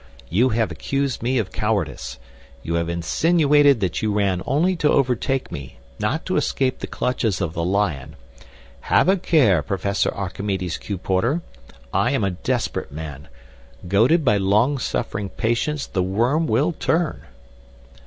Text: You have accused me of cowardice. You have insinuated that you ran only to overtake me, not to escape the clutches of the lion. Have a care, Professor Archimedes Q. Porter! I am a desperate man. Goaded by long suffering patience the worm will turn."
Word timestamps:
You 0.29 0.49
have 0.49 0.71
accused 0.71 1.21
me 1.21 1.37
of 1.37 1.51
cowardice. 1.51 2.17
You 2.63 2.73
have 2.73 2.89
insinuated 2.89 3.81
that 3.81 4.01
you 4.01 4.11
ran 4.11 4.41
only 4.47 4.75
to 4.77 4.89
overtake 4.89 5.51
me, 5.51 5.77
not 5.99 6.25
to 6.25 6.37
escape 6.37 6.79
the 6.79 6.87
clutches 6.87 7.39
of 7.39 7.53
the 7.53 7.63
lion. 7.63 8.15
Have 8.89 9.07
a 9.07 9.15
care, 9.15 9.61
Professor 9.61 10.09
Archimedes 10.11 10.79
Q. 10.79 10.97
Porter! 10.97 11.43
I 11.93 12.13
am 12.13 12.23
a 12.23 12.31
desperate 12.31 12.91
man. 12.91 13.27
Goaded 13.87 14.25
by 14.25 14.37
long 14.37 14.79
suffering 14.79 15.29
patience 15.29 15.85
the 15.85 16.01
worm 16.01 16.47
will 16.47 16.71
turn." 16.71 17.21